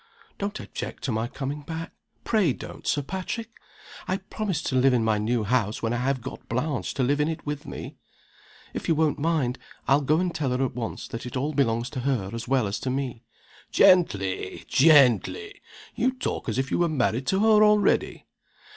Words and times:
"Don't 0.39 0.59
object 0.59 1.03
to 1.03 1.11
my 1.11 1.27
coming 1.27 1.61
back! 1.61 1.91
pray 2.23 2.53
don't, 2.53 2.87
Sir 2.87 3.03
Patrick! 3.03 3.51
I'll 4.07 4.17
promise 4.17 4.63
to 4.63 4.75
live 4.75 4.95
in 4.95 5.03
my 5.03 5.19
new 5.19 5.43
house 5.43 5.83
when 5.83 5.93
I 5.93 5.97
have 5.97 6.21
got 6.23 6.49
Blanche 6.49 6.95
to 6.95 7.03
live 7.03 7.21
in 7.21 7.27
it 7.27 7.45
with 7.45 7.67
me. 7.67 7.97
If 8.73 8.87
you 8.87 8.95
won't 8.95 9.19
mind, 9.19 9.59
I'll 9.87 10.01
go 10.01 10.17
and 10.19 10.33
tell 10.33 10.57
her 10.57 10.65
at 10.65 10.73
once 10.73 11.07
that 11.09 11.27
it 11.27 11.37
all 11.37 11.53
belongs 11.53 11.87
to 11.91 11.99
her 11.99 12.31
as 12.33 12.47
well 12.47 12.65
as 12.65 12.79
to 12.79 12.89
me." 12.89 13.25
"Gently! 13.71 14.65
gently! 14.67 15.61
you 15.93 16.11
talk 16.13 16.49
as 16.49 16.57
if 16.57 16.71
you 16.71 16.79
were 16.79 16.89
married 16.89 17.27
to 17.27 17.41
her 17.41 17.63
already!" 17.63 18.25